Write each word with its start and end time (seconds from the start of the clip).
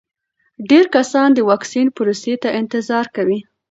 ډېر 0.69 0.85
کسان 0.95 1.29
د 1.33 1.39
واکسین 1.49 1.87
پروسې 1.97 2.33
ته 2.41 2.49
انتظار 2.59 3.05
کوي. 3.15 3.39